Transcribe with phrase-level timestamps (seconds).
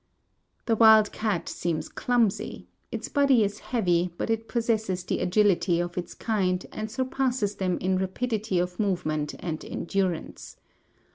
[0.65, 5.95] The wild cat seems clumsy; its body is heavy, but it possesses the agility of
[5.95, 10.57] its kind and surpasses them in rapidity of movement and endurance.